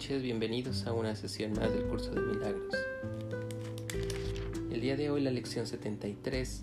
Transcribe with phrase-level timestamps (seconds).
[0.00, 2.74] noches, bienvenidos a una sesión más del curso de milagros.
[4.72, 6.62] El día de hoy la lección 73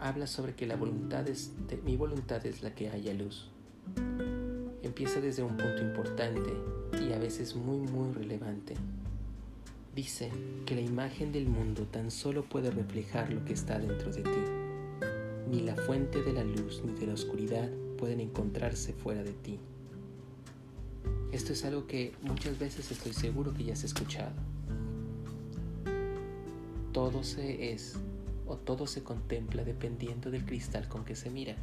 [0.00, 3.48] habla sobre que la voluntad es de, mi voluntad es la que haya luz.
[4.82, 6.50] Empieza desde un punto importante
[7.00, 8.74] y a veces muy muy relevante.
[9.94, 10.32] Dice
[10.66, 14.40] que la imagen del mundo tan solo puede reflejar lo que está dentro de ti.
[15.48, 19.60] Ni la fuente de la luz ni de la oscuridad pueden encontrarse fuera de ti.
[21.32, 24.34] Esto es algo que muchas veces estoy seguro que ya has escuchado.
[26.92, 27.96] Todo se es
[28.46, 31.56] o todo se contempla dependiendo del cristal con que se mira.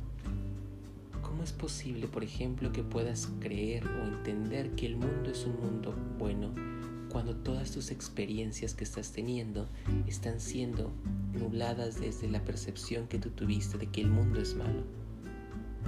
[1.22, 5.59] ¿Cómo es posible, por ejemplo, que puedas creer o entender que el mundo es un
[5.59, 6.50] mundo bueno
[7.09, 9.67] cuando todas tus experiencias que estás teniendo
[10.08, 10.92] están siendo
[11.34, 14.98] nubladas desde la percepción que tú tuviste de que el mundo es malo?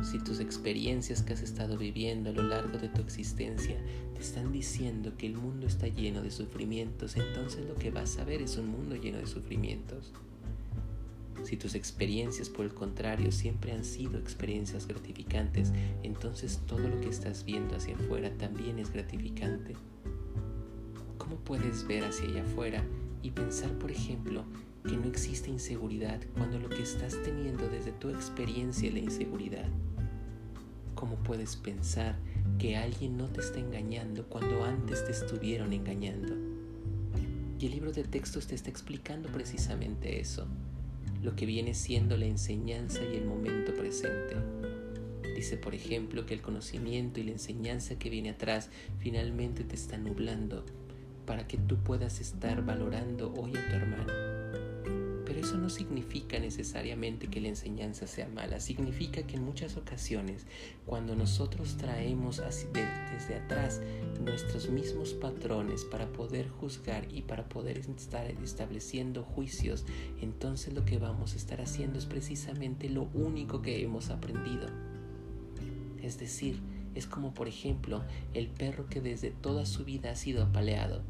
[0.04, 3.78] Si tus experiencias que has estado viviendo a lo largo de tu existencia
[4.14, 8.26] te están diciendo que el mundo está lleno de sufrimientos, entonces lo que vas a
[8.26, 10.12] ver es un mundo lleno de sufrimientos.
[11.44, 15.72] Si tus experiencias, por el contrario, siempre han sido experiencias gratificantes,
[16.04, 19.76] entonces todo lo que estás viendo hacia afuera también es gratificante.
[21.18, 22.84] ¿Cómo puedes ver hacia allá afuera
[23.24, 24.44] y pensar, por ejemplo,
[24.88, 29.70] que no existe inseguridad cuando lo que estás teniendo desde tu experiencia es la inseguridad?
[31.02, 32.16] ¿Cómo puedes pensar
[32.60, 36.36] que alguien no te está engañando cuando antes te estuvieron engañando?
[37.60, 40.46] Y el libro de textos te está explicando precisamente eso,
[41.24, 44.36] lo que viene siendo la enseñanza y el momento presente.
[45.36, 49.98] Dice, por ejemplo, que el conocimiento y la enseñanza que viene atrás finalmente te está
[49.98, 50.64] nublando
[51.26, 54.31] para que tú puedas estar valorando hoy a tu hermano
[55.52, 60.46] eso no significa necesariamente que la enseñanza sea mala, significa que en muchas ocasiones
[60.86, 63.82] cuando nosotros traemos desde atrás
[64.24, 69.84] nuestros mismos patrones para poder juzgar y para poder estar estableciendo juicios,
[70.22, 74.68] entonces lo que vamos a estar haciendo es precisamente lo único que hemos aprendido.
[76.02, 76.62] Es decir,
[76.96, 81.04] es como por ejemplo el perro que desde toda su vida ha sido apaleado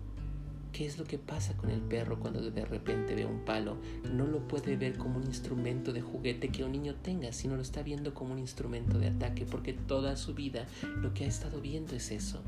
[0.72, 3.76] ¿Qué es lo que pasa con el perro cuando de repente ve un palo?
[4.14, 7.62] No lo puede ver como un instrumento de juguete que un niño tenga, sino lo
[7.62, 10.66] está viendo como un instrumento de ataque, porque toda su vida
[11.02, 12.42] lo que ha estado viendo es eso.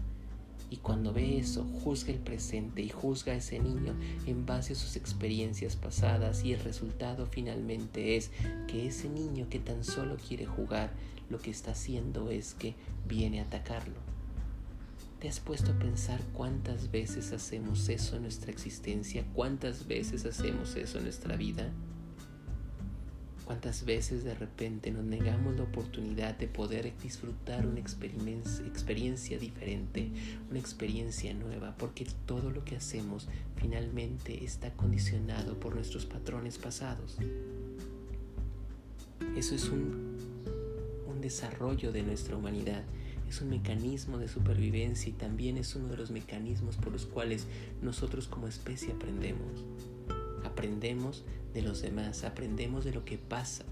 [0.69, 3.94] Y cuando ve eso, juzga el presente y juzga a ese niño
[4.25, 8.31] en base a sus experiencias pasadas y el resultado finalmente es
[8.67, 10.91] que ese niño que tan solo quiere jugar,
[11.29, 12.73] lo que está haciendo es que
[13.05, 14.12] viene a atacarlo.
[15.23, 19.23] ¿Te has puesto a pensar cuántas veces hacemos eso en nuestra existencia?
[19.34, 21.72] ¿Cuántas veces hacemos eso en nuestra vida?
[23.45, 30.11] ¿Cuántas veces de repente nos negamos la oportunidad de poder disfrutar una experiencia diferente,
[30.50, 31.73] una experiencia nueva?
[31.78, 37.16] Porque todo lo que hacemos finalmente está condicionado por nuestros patrones pasados.
[39.38, 40.17] Eso es un,
[41.07, 42.84] un desarrollo de nuestra humanidad
[43.29, 47.47] es un mecanismo de supervivencia y también es uno de los mecanismos por los cuales
[47.81, 49.66] nosotros como especie aprendemos.
[50.44, 51.23] Aprendemos
[51.53, 53.66] de los demás, aprendemos de lo que pasa.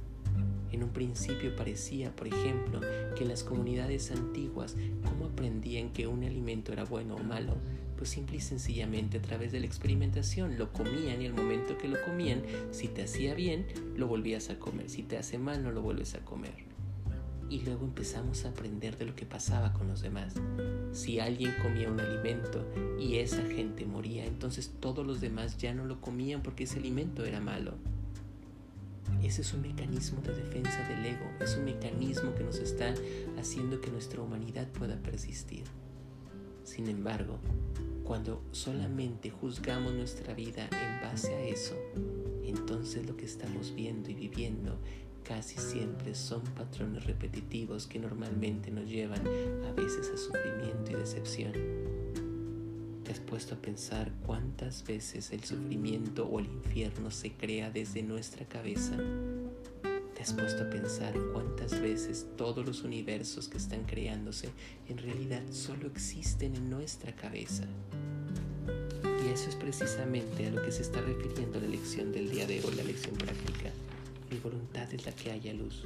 [0.71, 2.79] En un principio parecía, por ejemplo,
[3.17, 7.57] que las comunidades antiguas, ¿cómo aprendían que un alimento era bueno o malo?
[7.97, 11.87] Pues simple y sencillamente a través de la experimentación lo comían y al momento que
[11.87, 12.41] lo comían,
[12.71, 16.15] si te hacía bien, lo volvías a comer, si te hace mal, no lo vuelves
[16.15, 16.70] a comer
[17.51, 20.35] y luego empezamos a aprender de lo que pasaba con los demás.
[20.93, 22.65] Si alguien comía un alimento
[22.97, 27.25] y esa gente moría, entonces todos los demás ya no lo comían porque ese alimento
[27.25, 27.73] era malo.
[29.21, 32.93] Ese es un mecanismo de defensa del ego, es un mecanismo que nos está
[33.37, 35.65] haciendo que nuestra humanidad pueda persistir.
[36.63, 37.37] Sin embargo,
[38.05, 41.75] cuando solamente juzgamos nuestra vida en base a eso,
[42.45, 44.79] entonces lo que estamos viendo y viviendo
[45.23, 49.21] casi siempre son patrones repetitivos que normalmente nos llevan
[49.67, 51.53] a veces a sufrimiento y decepción.
[53.03, 58.03] ¿Te has puesto a pensar cuántas veces el sufrimiento o el infierno se crea desde
[58.03, 58.95] nuestra cabeza?
[60.15, 64.49] ¿Te has puesto a pensar cuántas veces todos los universos que están creándose
[64.87, 67.63] en realidad solo existen en nuestra cabeza?
[69.25, 72.63] Y eso es precisamente a lo que se está refiriendo la lección del día de
[72.63, 73.70] hoy, la lección práctica
[74.41, 75.83] voluntad es la que haya luz.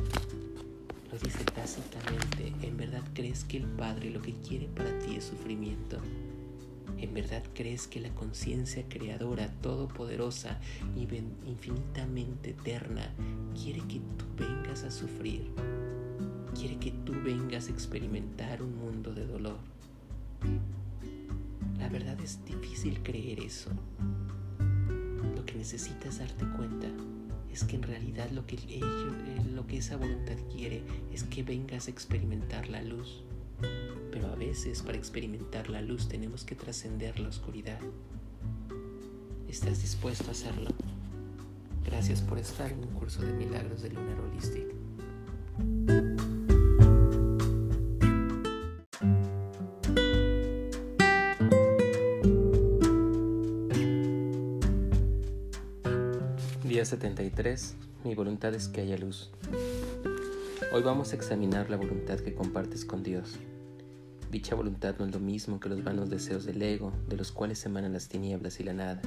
[1.11, 5.25] Lo dice tácitamente, ¿en verdad crees que el Padre lo que quiere para ti es
[5.25, 5.99] sufrimiento?
[6.97, 10.59] ¿En verdad crees que la conciencia creadora, todopoderosa
[10.95, 11.07] y
[11.47, 13.13] infinitamente eterna
[13.53, 15.51] quiere que tú vengas a sufrir?
[16.57, 19.57] Quiere que tú vengas a experimentar un mundo de dolor.
[21.79, 23.69] La verdad es difícil creer eso.
[25.35, 26.87] Lo que necesitas darte cuenta
[27.55, 29.15] es que en realidad lo que, ello,
[29.53, 33.23] lo que esa voluntad quiere es que vengas a experimentar la luz.
[34.11, 37.79] Pero a veces para experimentar la luz tenemos que trascender la oscuridad.
[39.47, 40.69] ¿Estás dispuesto a hacerlo?
[41.85, 45.94] Gracias por estar en un curso de milagros de Lunar Holistic.
[56.65, 57.75] Día 73.
[58.05, 59.29] Mi voluntad es que haya luz.
[60.73, 63.35] Hoy vamos a examinar la voluntad que compartes con Dios.
[64.31, 67.63] Dicha voluntad no es lo mismo que los vanos deseos del ego, de los cuales
[67.67, 68.99] emanan las tinieblas y la nada.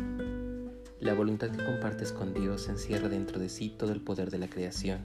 [1.01, 4.49] La voluntad que compartes con Dios encierra dentro de sí todo el poder de la
[4.49, 5.01] creación.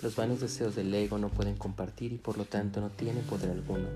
[0.00, 3.50] Los vanos deseos del ego no pueden compartir y por lo tanto no tienen poder
[3.50, 3.88] alguno.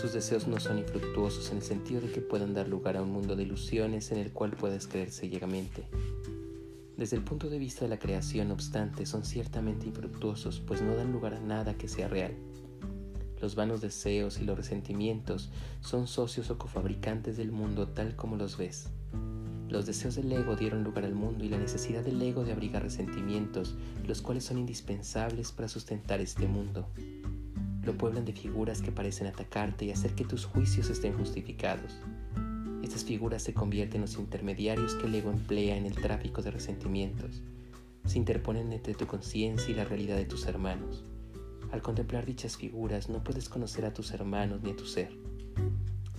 [0.00, 3.10] Sus deseos no son infructuosos en el sentido de que puedan dar lugar a un
[3.10, 5.82] mundo de ilusiones en el cual puedes creerse ciegamente.
[6.96, 10.94] Desde el punto de vista de la creación, no obstante, son ciertamente infructuosos, pues no
[10.94, 12.34] dan lugar a nada que sea real.
[13.40, 15.50] Los vanos deseos y los resentimientos
[15.80, 18.88] son socios o cofabricantes del mundo tal como los ves.
[19.68, 22.82] Los deseos del ego dieron lugar al mundo y la necesidad del ego de abrigar
[22.82, 23.74] resentimientos,
[24.06, 26.88] los cuales son indispensables para sustentar este mundo.
[27.82, 32.00] Lo pueblan de figuras que parecen atacarte y hacer que tus juicios estén justificados.
[32.86, 36.52] Estas figuras se convierten en los intermediarios que el ego emplea en el tráfico de
[36.52, 37.42] resentimientos.
[38.04, 41.02] Se interponen entre tu conciencia y la realidad de tus hermanos.
[41.72, 45.10] Al contemplar dichas figuras no puedes conocer a tus hermanos ni a tu ser.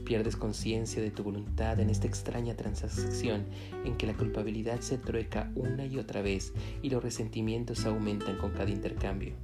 [0.03, 3.45] Pierdes conciencia de tu voluntad en esta extraña transacción
[3.85, 8.51] en que la culpabilidad se trueca una y otra vez y los resentimientos aumentan con
[8.51, 9.35] cada intercambio.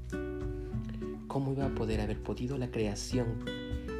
[1.29, 3.45] ¿Cómo iba a poder haber podido la creación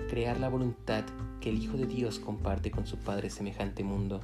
[0.09, 1.05] crear la voluntad
[1.43, 4.21] que el Hijo de Dios comparte con su Padre semejante mundo?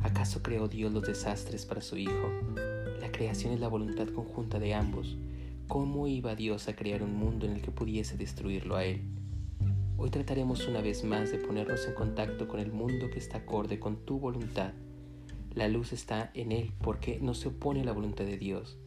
[0.00, 2.30] ¿Acaso creó Dios los desastres para su Hijo?
[3.02, 5.18] La creación es la voluntad conjunta de ambos.
[5.68, 9.02] ¿Cómo iba Dios a crear un mundo en el que pudiese destruirlo a Él?
[9.98, 13.78] Hoy trataremos una vez más de ponernos en contacto con el mundo que está acorde
[13.78, 14.72] con tu voluntad.
[15.54, 18.78] La luz está en él porque no se opone a la voluntad de Dios.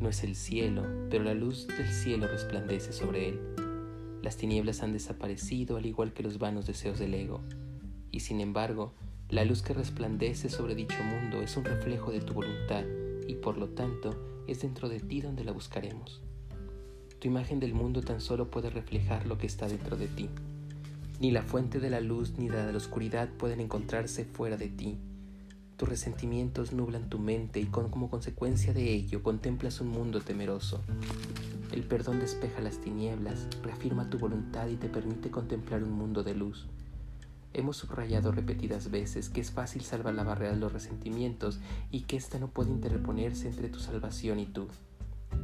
[0.00, 3.61] No es el cielo, pero la luz del cielo resplandece sobre él.
[4.22, 7.40] Las tinieblas han desaparecido al igual que los vanos deseos del ego.
[8.12, 8.92] Y sin embargo,
[9.28, 12.84] la luz que resplandece sobre dicho mundo es un reflejo de tu voluntad
[13.26, 16.22] y por lo tanto es dentro de ti donde la buscaremos.
[17.18, 20.28] Tu imagen del mundo tan solo puede reflejar lo que está dentro de ti.
[21.20, 24.68] Ni la fuente de la luz ni la de la oscuridad pueden encontrarse fuera de
[24.68, 24.98] ti.
[25.82, 30.80] Tus resentimientos nublan tu mente y como consecuencia de ello contemplas un mundo temeroso.
[31.72, 36.36] El perdón despeja las tinieblas, reafirma tu voluntad y te permite contemplar un mundo de
[36.36, 36.68] luz.
[37.52, 41.58] Hemos subrayado repetidas veces que es fácil salvar la barrera de los resentimientos
[41.90, 44.68] y que ésta no puede interponerse entre tu salvación y tú.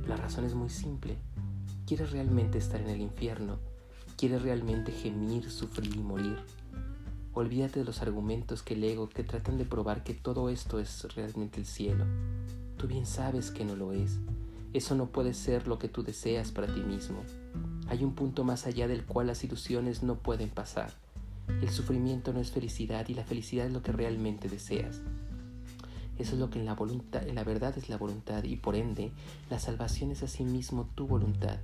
[0.07, 1.17] La razón es muy simple.
[1.85, 3.59] ¿Quieres realmente estar en el infierno?
[4.17, 6.39] ¿Quieres realmente gemir, sufrir y morir?
[7.39, 11.07] Olvídate de los argumentos que el ego que tratan de probar que todo esto es
[11.15, 12.05] realmente el cielo.
[12.77, 14.19] Tú bien sabes que no lo es.
[14.73, 17.23] Eso no puede ser lo que tú deseas para ti mismo.
[17.87, 20.91] Hay un punto más allá del cual las ilusiones no pueden pasar.
[21.63, 25.01] El sufrimiento no es felicidad y la felicidad es lo que realmente deseas.
[26.19, 28.75] Eso es lo que en la voluntad, en la verdad es la voluntad y por
[28.75, 29.13] ende
[29.49, 31.61] la salvación es asimismo tu voluntad.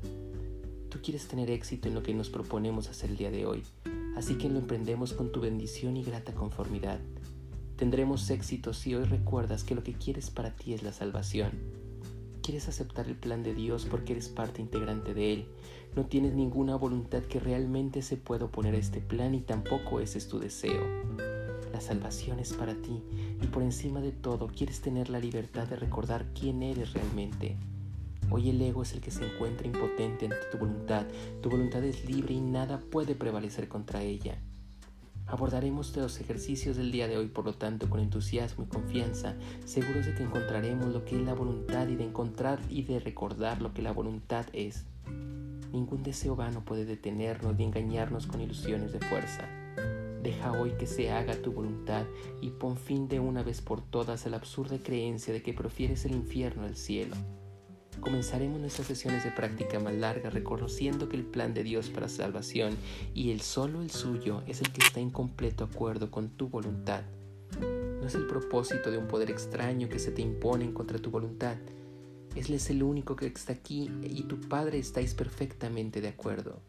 [0.95, 3.65] Tú quieres tener éxito en lo que nos proponemos hacer el día de hoy,
[4.17, 7.01] así que lo emprendemos con tu bendición y grata conformidad.
[7.75, 11.51] Tendremos éxito si hoy recuerdas que lo que quieres para ti es la salvación.
[12.43, 15.49] Quieres aceptar el plan de Dios porque eres parte integrante de Él.
[15.97, 20.19] No tienes ninguna voluntad que realmente se pueda oponer a este plan y tampoco ese
[20.19, 20.87] es tu deseo.
[21.73, 23.03] La salvación es para ti
[23.43, 27.57] y por encima de todo quieres tener la libertad de recordar quién eres realmente.
[28.31, 31.07] Hoy el ego es el que se encuentra impotente ante tu voluntad.
[31.43, 34.39] Tu voluntad es libre y nada puede prevalecer contra ella.
[35.27, 40.05] Abordaremos los ejercicios del día de hoy, por lo tanto, con entusiasmo y confianza, seguros
[40.05, 43.73] de que encontraremos lo que es la voluntad y de encontrar y de recordar lo
[43.73, 44.85] que la voluntad es.
[45.73, 49.49] Ningún deseo vano puede detenernos ni engañarnos con ilusiones de fuerza.
[50.23, 52.05] Deja hoy que se haga tu voluntad
[52.41, 56.05] y pon fin de una vez por todas a la absurda creencia de que prefieres
[56.05, 57.17] el infierno al cielo.
[58.01, 62.77] Comenzaremos nuestras sesiones de práctica más largas reconociendo que el plan de Dios para salvación
[63.15, 67.03] y el solo el suyo es el que está en completo acuerdo con tu voluntad.
[67.61, 71.57] No es el propósito de un poder extraño que se te impone contra tu voluntad.
[72.35, 76.61] Él es el único que está aquí y tu Padre estáis perfectamente de acuerdo.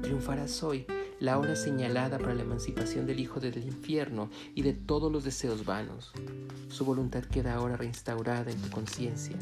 [0.00, 0.86] Triunfarás hoy
[1.22, 5.64] la hora señalada para la emancipación del Hijo del infierno y de todos los deseos
[5.64, 6.10] vanos.
[6.68, 9.36] Su voluntad queda ahora reinstaurada en tu conciencia.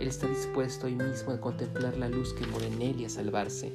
[0.00, 3.10] Él está dispuesto hoy mismo a contemplar la luz que mora en él y a
[3.10, 3.70] salvarse.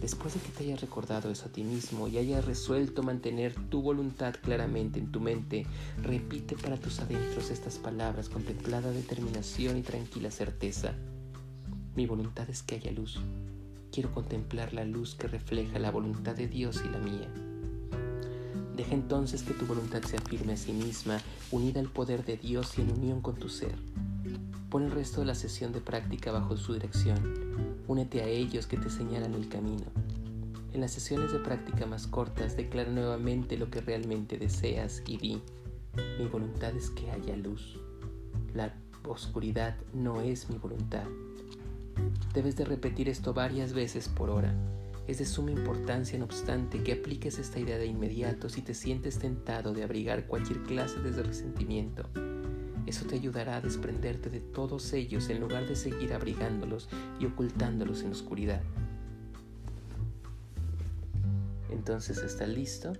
[0.00, 3.80] Después de que te hayas recordado eso a ti mismo y hayas resuelto mantener tu
[3.80, 5.66] voluntad claramente en tu mente,
[6.02, 10.94] repite para tus adentros estas palabras con templada determinación y tranquila certeza.
[11.94, 13.20] Mi voluntad es que haya luz
[13.92, 17.28] quiero contemplar la luz que refleja la voluntad de Dios y la mía.
[18.76, 22.78] Deja entonces que tu voluntad se afirme a sí misma, unida al poder de Dios
[22.78, 23.74] y en unión con tu ser.
[24.68, 27.18] Pon el resto de la sesión de práctica bajo su dirección.
[27.88, 29.86] Únete a ellos que te señalan el camino.
[30.74, 35.40] En las sesiones de práctica más cortas, declara nuevamente lo que realmente deseas y di,
[36.18, 37.78] mi voluntad es que haya luz.
[38.52, 38.74] La
[39.06, 41.04] oscuridad no es mi voluntad.
[42.36, 44.54] Debes de repetir esto varias veces por hora.
[45.06, 49.18] Es de suma importancia, no obstante, que apliques esta idea de inmediato si te sientes
[49.18, 52.10] tentado de abrigar cualquier clase de resentimiento.
[52.84, 58.02] Eso te ayudará a desprenderte de todos ellos en lugar de seguir abrigándolos y ocultándolos
[58.02, 58.62] en la oscuridad.
[61.70, 62.92] Entonces, ¿estás listo?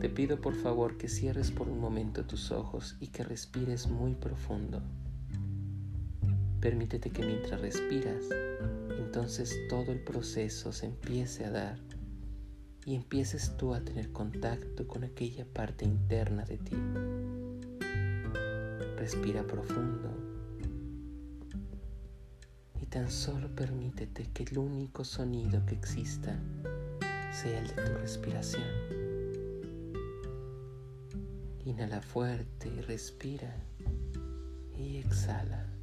[0.00, 4.14] Te pido por favor que cierres por un momento tus ojos y que respires muy
[4.14, 4.80] profundo.
[6.64, 8.24] Permítete que mientras respiras,
[8.98, 11.78] entonces todo el proceso se empiece a dar
[12.86, 16.76] y empieces tú a tener contacto con aquella parte interna de ti.
[18.96, 20.08] Respira profundo
[22.80, 26.34] y tan solo permítete que el único sonido que exista
[27.30, 28.64] sea el de tu respiración.
[31.66, 33.54] Inhala fuerte y respira
[34.78, 35.73] y exhala.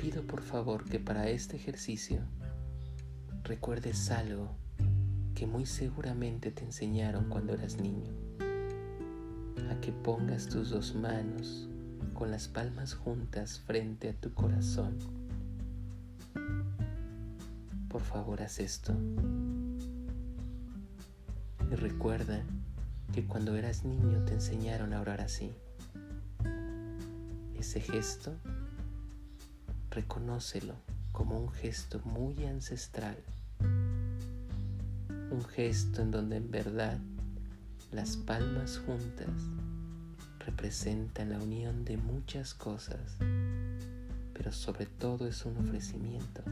[0.00, 2.22] Pido por favor que para este ejercicio
[3.44, 4.48] recuerdes algo
[5.34, 8.10] que muy seguramente te enseñaron cuando eras niño,
[9.70, 11.68] a que pongas tus dos manos
[12.14, 14.96] con las palmas juntas frente a tu corazón.
[17.90, 18.94] Por favor, haz esto.
[21.70, 22.42] Y recuerda
[23.12, 25.52] que cuando eras niño te enseñaron a orar así.
[27.54, 28.34] Ese gesto
[29.90, 30.74] reconócelo
[31.12, 33.16] como un gesto muy ancestral,
[35.30, 36.98] un gesto en donde en verdad
[37.90, 39.28] las palmas juntas
[40.46, 43.16] representan la unión de muchas cosas,
[44.32, 46.42] pero sobre todo es un ofrecimiento,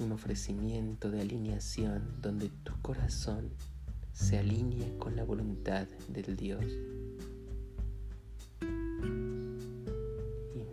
[0.00, 3.50] un ofrecimiento de alineación donde tu corazón
[4.12, 6.64] se alinea con la voluntad del Dios.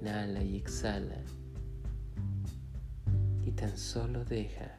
[0.07, 1.21] Inhala y exhala
[3.45, 4.77] y tan solo deja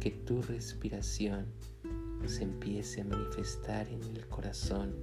[0.00, 1.46] que tu respiración
[2.26, 4.94] se empiece a manifestar en el corazón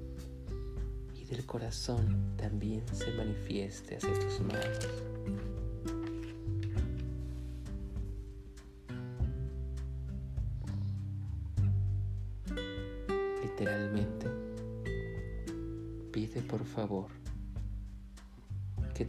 [1.15, 5.08] y del corazón también se manifieste hacia tus manos.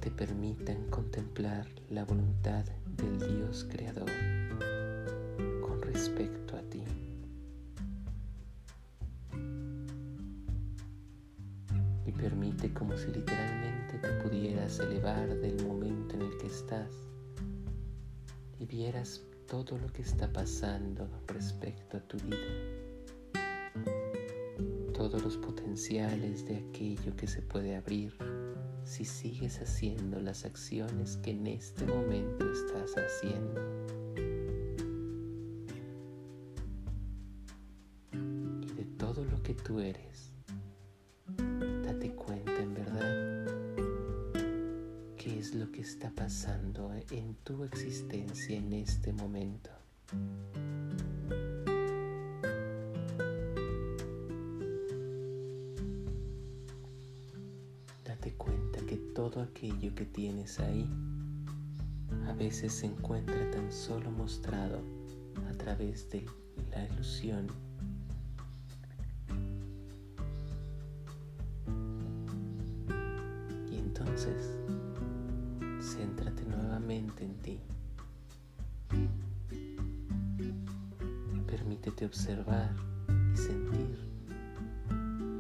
[0.01, 2.65] Te permitan contemplar la voluntad
[2.97, 4.11] del Dios Creador
[5.61, 6.83] con respecto a ti.
[12.07, 16.91] Y permite como si literalmente te pudieras elevar del momento en el que estás
[18.59, 22.39] y vieras todo lo que está pasando respecto a tu vida.
[24.95, 28.15] Todos los potenciales de aquello que se puede abrir
[28.91, 33.61] si sigues haciendo las acciones que en este momento estás haciendo.
[38.13, 40.33] Y de todo lo que tú eres,
[41.85, 43.47] date cuenta en verdad
[45.17, 49.71] qué es lo que está pasando en tu existencia en este momento.
[59.61, 60.89] Aquello que tienes ahí
[62.27, 64.81] a veces se encuentra tan solo mostrado
[65.51, 66.25] a través de
[66.71, 67.47] la ilusión.
[73.71, 74.57] Y entonces,
[75.79, 77.61] céntrate nuevamente en ti.
[81.47, 82.75] Permítete observar
[83.35, 83.99] y sentir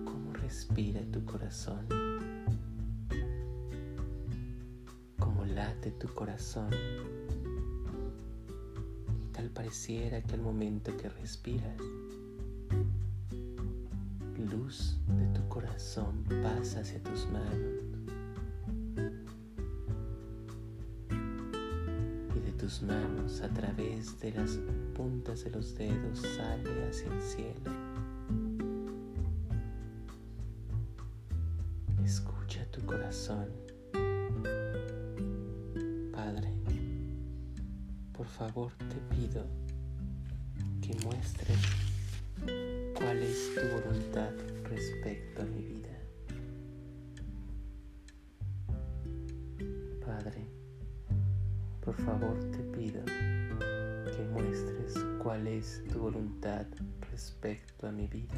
[0.04, 1.99] cómo respira tu corazón.
[5.80, 6.68] Late tu corazón
[9.32, 11.78] tal pareciera que al momento que respiras,
[14.50, 17.80] luz de tu corazón pasa hacia tus manos
[22.36, 24.58] y de tus manos a través de las
[24.94, 27.70] puntas de los dedos sale hacia el cielo.
[32.04, 33.69] Escucha tu corazón.
[38.20, 39.46] Por favor te pido
[40.82, 41.58] que muestres
[42.94, 44.30] cuál es tu voluntad
[44.64, 45.88] respecto a mi vida.
[50.04, 50.46] Padre,
[51.82, 56.66] por favor te pido que muestres cuál es tu voluntad
[57.10, 58.34] respecto a mi vida.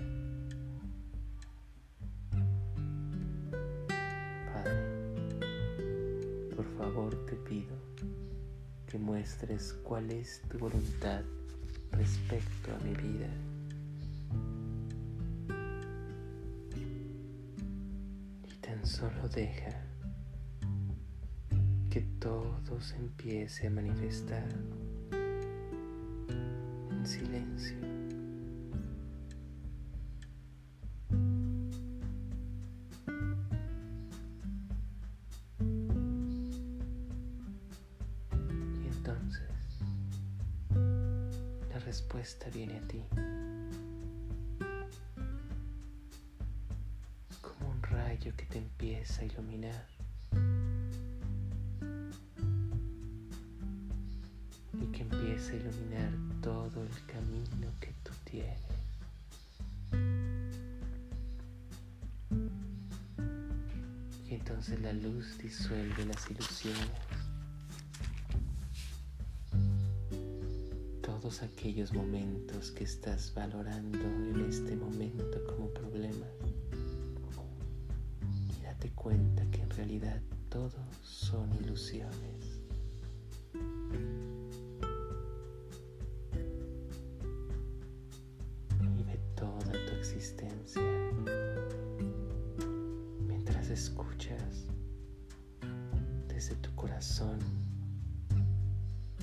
[4.47, 4.81] Padre,
[6.55, 7.92] por favor te pido
[8.93, 11.23] que muestres cuál es tu voluntad
[11.93, 13.29] respecto a mi vida.
[18.85, 19.87] solo deja
[21.89, 24.49] que todo se empiece a manifestar
[26.91, 27.92] en silencio.
[49.23, 49.87] Empieza a iluminar.
[54.75, 58.59] Y que empieza a iluminar todo el camino que tú tienes.
[64.29, 66.91] Y entonces la luz disuelve las ilusiones.
[71.03, 76.29] Todos aquellos momentos que estás valorando en este momento como problemas
[78.91, 82.61] cuenta que en realidad todo son ilusiones.
[88.81, 90.83] Vive toda tu existencia
[93.27, 94.67] mientras escuchas
[96.29, 97.39] desde tu corazón.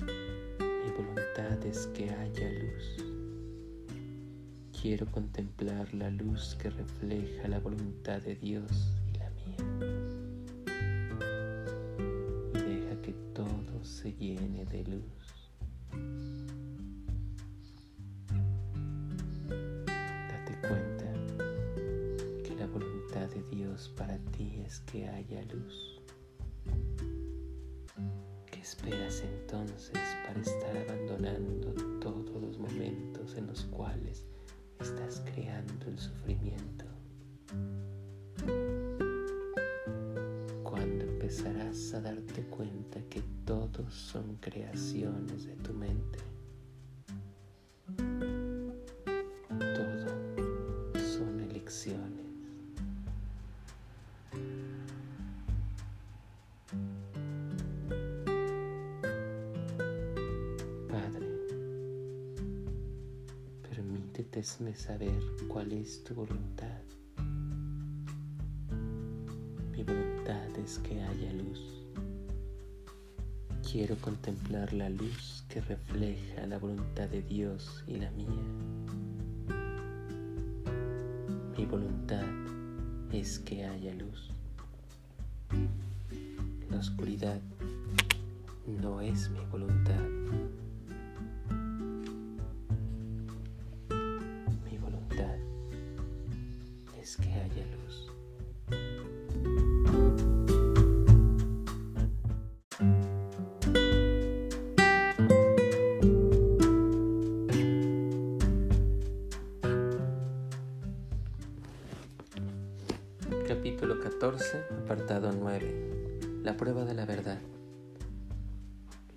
[0.00, 3.04] Mi voluntad es que haya luz.
[4.80, 8.96] Quiero contemplar la luz que refleja la voluntad de Dios
[23.10, 26.00] voluntad de Dios para ti es que haya luz.
[28.46, 34.24] ¿Qué esperas entonces para estar abandonando todos los momentos en los cuales
[34.78, 36.84] estás creando el sufrimiento?
[40.72, 46.18] empezarás a darte cuenta que todos son creaciones de tu mente.
[64.80, 66.80] Saber cuál es tu voluntad.
[70.64, 71.60] es que haya luz.
[73.70, 78.28] Quiero contemplar la luz que refleja la voluntad de Dios y la mía.
[81.56, 82.24] Mi voluntad
[83.12, 84.30] es que haya luz.
[86.70, 87.40] La oscuridad
[88.66, 90.00] no es mi voluntad.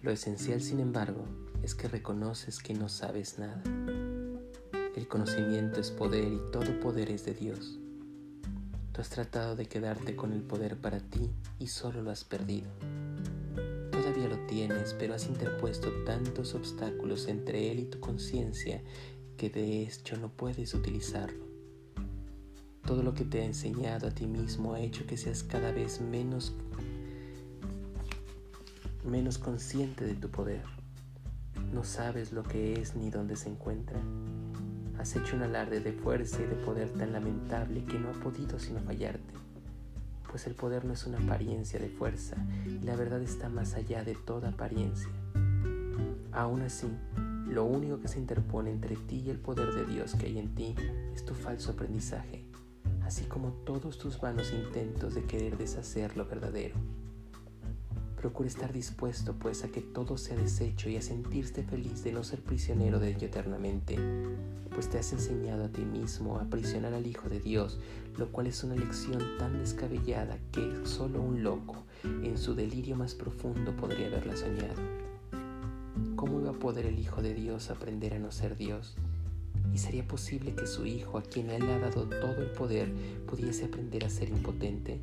[0.03, 1.23] Lo esencial, sin embargo,
[1.63, 3.63] es que reconoces que no sabes nada.
[4.97, 7.79] El conocimiento es poder y todo poder es de Dios.
[8.91, 12.69] Tú has tratado de quedarte con el poder para ti y solo lo has perdido.
[13.91, 18.83] Todavía lo tienes, pero has interpuesto tantos obstáculos entre él y tu conciencia
[19.37, 21.45] que de hecho no puedes utilizarlo.
[22.85, 26.01] Todo lo que te ha enseñado a ti mismo ha hecho que seas cada vez
[26.01, 26.51] menos,
[29.05, 30.63] menos consciente de tu poder.
[31.73, 33.99] No sabes lo que es ni dónde se encuentra.
[34.97, 38.59] Has hecho un alarde de fuerza y de poder tan lamentable que no ha podido
[38.59, 39.33] sino fallarte.
[40.29, 44.03] Pues el poder no es una apariencia de fuerza y la verdad está más allá
[44.03, 45.09] de toda apariencia.
[46.31, 46.87] Aún así,
[47.47, 50.55] lo único que se interpone entre ti y el poder de Dios que hay en
[50.55, 50.75] ti
[51.13, 52.45] es tu falso aprendizaje,
[53.03, 56.75] así como todos tus vanos intentos de querer deshacer lo verdadero.
[58.23, 62.23] Procura estar dispuesto pues a que todo sea deshecho y a sentirte feliz de no
[62.23, 63.97] ser prisionero de ello eternamente,
[64.73, 67.81] pues te has enseñado a ti mismo a aprisionar al Hijo de Dios,
[68.17, 73.13] lo cual es una lección tan descabellada que solo un loco, en su delirio más
[73.13, 74.81] profundo, podría haberla soñado.
[76.15, 78.95] ¿Cómo iba a poder el Hijo de Dios aprender a no ser Dios?
[79.73, 82.89] ¿Y sería posible que su Hijo, a quien Él ha dado todo el poder,
[83.27, 85.01] pudiese aprender a ser impotente?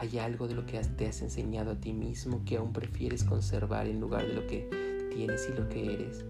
[0.00, 3.88] ¿Hay algo de lo que te has enseñado a ti mismo que aún prefieres conservar
[3.88, 6.24] en lugar de lo que tienes y lo que eres?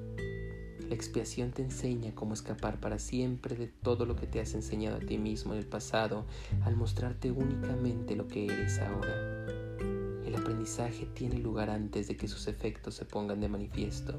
[0.88, 4.96] La expiación te enseña cómo escapar para siempre de todo lo que te has enseñado
[4.96, 6.24] a ti mismo en el pasado
[6.64, 9.12] al mostrarte únicamente lo que eres ahora.
[10.24, 14.18] El aprendizaje tiene lugar antes de que sus efectos se pongan de manifiesto.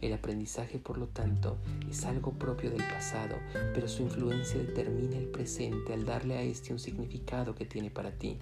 [0.00, 1.56] El aprendizaje, por lo tanto,
[1.90, 3.38] es algo propio del pasado,
[3.74, 8.12] pero su influencia determina el presente al darle a este un significado que tiene para
[8.12, 8.38] ti.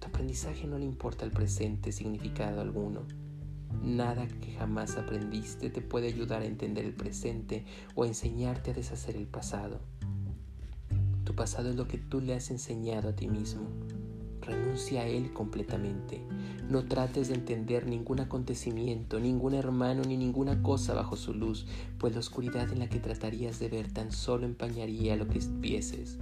[0.00, 3.02] Tu aprendizaje no le importa el presente significado alguno.
[3.82, 9.16] Nada que jamás aprendiste te puede ayudar a entender el presente o enseñarte a deshacer
[9.16, 9.80] el pasado.
[11.24, 13.68] Tu pasado es lo que tú le has enseñado a ti mismo.
[14.40, 16.22] Renuncia a él completamente.
[16.70, 21.66] No trates de entender ningún acontecimiento, ningún hermano ni ninguna cosa bajo su luz,
[21.98, 26.18] pues la oscuridad en la que tratarías de ver tan solo empañaría lo que vieses.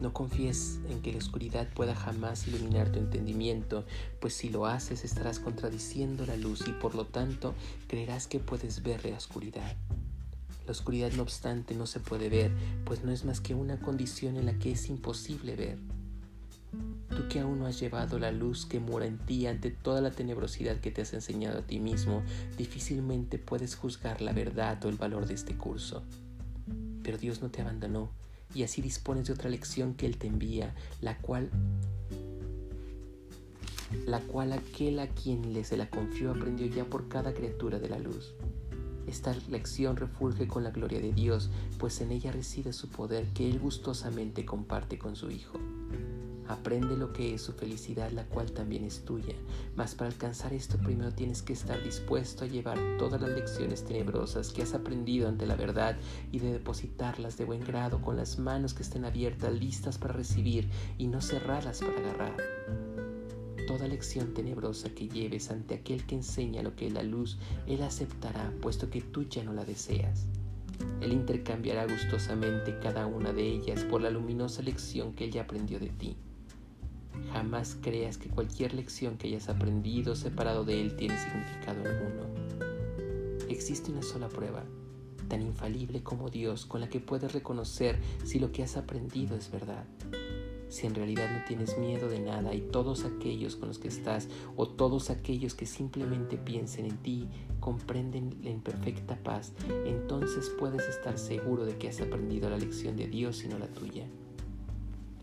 [0.00, 3.84] No confíes en que la oscuridad pueda jamás iluminar tu entendimiento,
[4.20, 7.52] pues si lo haces estarás contradiciendo la luz y por lo tanto
[7.88, 9.76] creerás que puedes ver la oscuridad.
[10.66, 12.52] La oscuridad no obstante no se puede ver,
[12.84, 15.78] pues no es más que una condición en la que es imposible ver.
[17.08, 20.12] Tú que aún no has llevado la luz que mora en ti ante toda la
[20.12, 22.22] tenebrosidad que te has enseñado a ti mismo,
[22.56, 26.04] difícilmente puedes juzgar la verdad o el valor de este curso.
[27.02, 28.10] Pero Dios no te abandonó
[28.58, 31.48] y así dispones de otra lección que Él te envía, la cual
[34.04, 37.88] la cual aquel a quien le se la confió aprendió ya por cada criatura de
[37.88, 38.34] la luz.
[39.06, 43.48] Esta lección refulge con la gloria de Dios, pues en ella reside su poder que
[43.48, 45.56] Él gustosamente comparte con su Hijo.
[46.48, 49.34] Aprende lo que es su felicidad, la cual también es tuya.
[49.76, 54.50] Mas para alcanzar esto primero tienes que estar dispuesto a llevar todas las lecciones tenebrosas
[54.50, 55.98] que has aprendido ante la verdad
[56.32, 60.70] y de depositarlas de buen grado con las manos que estén abiertas, listas para recibir
[60.96, 62.36] y no cerradas para agarrar.
[63.66, 67.82] Toda lección tenebrosa que lleves ante aquel que enseña lo que es la luz, Él
[67.82, 70.24] aceptará, puesto que tú ya no la deseas.
[71.02, 75.78] Él intercambiará gustosamente cada una de ellas por la luminosa lección que Él ya aprendió
[75.78, 76.16] de ti.
[77.32, 82.22] Jamás creas que cualquier lección que hayas aprendido separado de él tiene significado alguno.
[83.48, 84.64] Existe una sola prueba,
[85.28, 89.50] tan infalible como Dios, con la que puedes reconocer si lo que has aprendido es
[89.50, 89.84] verdad.
[90.68, 94.28] Si en realidad no tienes miedo de nada y todos aquellos con los que estás
[94.56, 97.26] o todos aquellos que simplemente piensen en ti
[97.58, 99.54] comprenden en perfecta paz,
[99.86, 103.68] entonces puedes estar seguro de que has aprendido la lección de Dios y no la
[103.68, 104.06] tuya.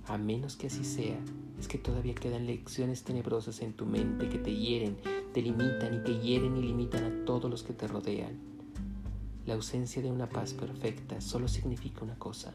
[0.08, 1.18] A menos que así sea,
[1.60, 4.98] es que todavía quedan lecciones tenebrosas en tu mente que te hieren,
[5.34, 8.38] te limitan y que hieren y limitan a todos los que te rodean.
[9.46, 12.54] La ausencia de una paz perfecta solo significa una cosa.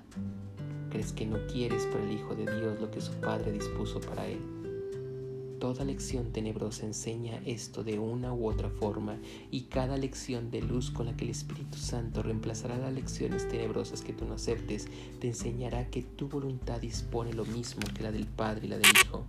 [0.91, 4.27] Crees que no quieres para el Hijo de Dios lo que su Padre dispuso para
[4.27, 4.60] él.
[5.61, 9.19] Toda lección tenebrosa enseña esto de una u otra forma
[9.51, 14.01] y cada lección de luz con la que el Espíritu Santo reemplazará las lecciones tenebrosas
[14.01, 14.89] que tú no aceptes
[15.21, 18.87] te enseñará que tu voluntad dispone lo mismo que la del Padre y la del
[19.05, 19.27] Hijo.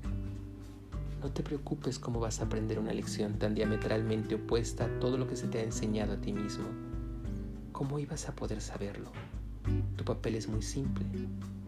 [1.22, 5.28] No te preocupes cómo vas a aprender una lección tan diametralmente opuesta a todo lo
[5.28, 6.70] que se te ha enseñado a ti mismo.
[7.74, 9.12] ¿Cómo ibas a poder saberlo?
[9.98, 11.06] Tu papel es muy simple.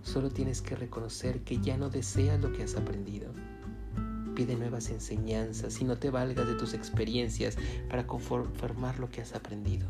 [0.03, 3.33] Solo tienes que reconocer que ya no deseas lo que has aprendido
[4.35, 7.55] Pide nuevas enseñanzas y no te valgas de tus experiencias
[7.89, 9.87] para confirmar lo que has aprendido.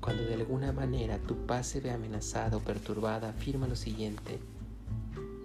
[0.00, 4.38] Cuando de alguna manera tu paz se ve amenazada o perturbada, afirma lo siguiente.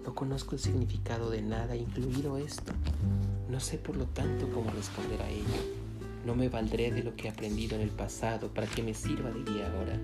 [0.04, 2.72] No conozco el significado de nada, incluido esto.
[3.48, 5.46] No sé por lo tanto cómo responder a ello.
[6.26, 9.30] No me valdré de lo que he aprendido en el pasado para que me sirva
[9.30, 9.98] de guía ahora.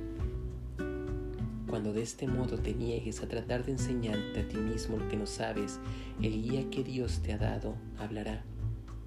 [1.77, 5.19] Cuando de este modo te niegues a tratar de enseñarte a ti mismo lo que
[5.19, 5.79] no sabes,
[6.23, 8.43] el guía que Dios te ha dado hablará.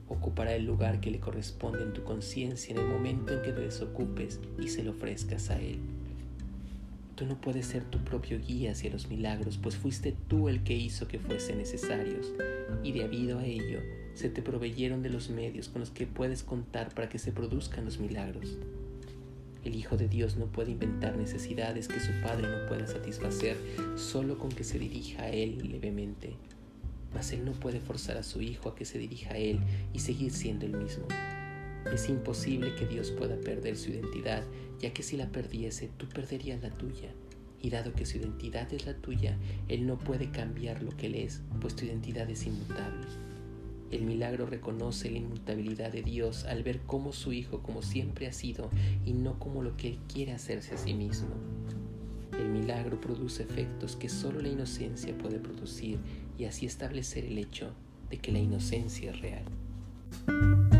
[0.07, 3.61] ocupará el lugar que le corresponde en tu conciencia en el momento en que te
[3.61, 5.79] desocupes y se lo ofrezcas a Él.
[7.15, 10.75] Tú no puedes ser tu propio guía hacia los milagros, pues fuiste tú el que
[10.75, 12.31] hizo que fuesen necesarios,
[12.83, 13.79] y debido a ello
[14.13, 17.85] se te proveyeron de los medios con los que puedes contar para que se produzcan
[17.85, 18.59] los milagros.
[19.63, 23.57] El Hijo de Dios no puede inventar necesidades que su Padre no pueda satisfacer
[23.95, 26.35] solo con que se dirija a Él levemente
[27.13, 29.59] mas él no puede forzar a su hijo a que se dirija a él
[29.93, 31.05] y seguir siendo el mismo.
[31.93, 34.43] Es imposible que Dios pueda perder su identidad,
[34.79, 37.09] ya que si la perdiese, tú perderías la tuya.
[37.61, 41.15] Y dado que su identidad es la tuya, Él no puede cambiar lo que Él
[41.15, 43.07] es, pues tu identidad es inmutable.
[43.91, 48.33] El milagro reconoce la inmutabilidad de Dios al ver cómo su Hijo como siempre ha
[48.33, 48.69] sido
[49.05, 51.29] y no como lo que Él quiere hacerse a sí mismo.
[52.39, 55.97] El milagro produce efectos que solo la inocencia puede producir
[56.37, 57.73] y así establecer el hecho
[58.09, 60.78] de que la inocencia es real.